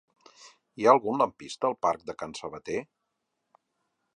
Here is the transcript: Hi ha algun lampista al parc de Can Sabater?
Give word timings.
Hi 0.83 0.87
ha 0.87 0.93
algun 0.95 1.21
lampista 1.23 1.69
al 1.71 1.77
parc 1.87 2.07
de 2.09 2.15
Can 2.23 2.33
Sabater? 2.41 2.81